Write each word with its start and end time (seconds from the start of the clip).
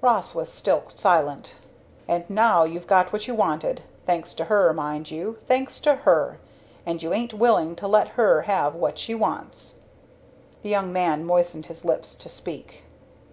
Ross 0.00 0.34
was 0.34 0.52
still 0.52 0.82
silent. 0.88 1.54
"And 2.08 2.28
now 2.28 2.64
you've 2.64 2.88
got 2.88 3.12
what 3.12 3.28
you 3.28 3.36
wanted 3.36 3.82
thanks 4.04 4.34
to 4.34 4.46
her, 4.46 4.72
mind 4.72 5.12
you, 5.12 5.38
thanks 5.46 5.78
to 5.82 5.94
her! 5.94 6.40
and 6.84 7.00
you 7.00 7.12
ain't 7.12 7.32
willing 7.32 7.76
to 7.76 7.86
let 7.86 8.08
her 8.20 8.42
have 8.46 8.74
what 8.74 8.98
she 8.98 9.14
wants!" 9.14 9.78
The 10.62 10.70
young 10.70 10.92
man 10.92 11.24
moistened 11.24 11.66
his 11.66 11.84
lips 11.84 12.16
to 12.16 12.28
speak. 12.28 12.82